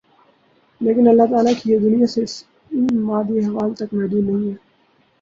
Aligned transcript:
لیکن 0.81 1.07
اللہ 1.07 1.25
تعالیٰ 1.31 1.53
کی 1.53 1.71
یہ 1.71 1.79
دنیا 1.79 2.05
صرف 2.07 2.31
ان 2.71 2.87
مادی 3.01 3.39
احوال 3.39 3.73
تک 3.75 3.93
محدود 3.93 4.23
نہیں 4.23 4.49
ہے 4.49 4.55